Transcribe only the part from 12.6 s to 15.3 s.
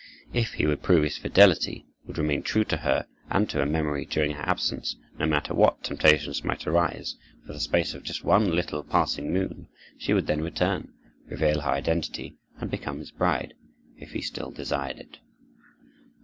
become his bride, if he still desired it.